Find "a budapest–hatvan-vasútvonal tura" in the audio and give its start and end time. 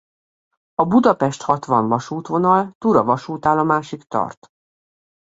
0.73-3.03